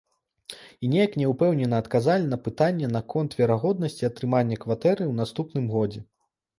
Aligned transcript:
І 0.87 0.87
неяк 0.93 1.13
няўпэўнена 1.23 1.81
адказалі 1.83 2.25
на 2.33 2.41
пытанне 2.49 2.91
наконт 2.97 3.39
верагоднасці 3.43 4.11
атрымання 4.13 4.63
кватэры 4.65 5.01
ў 5.07 5.13
наступным 5.25 5.75
годзе. 5.79 6.01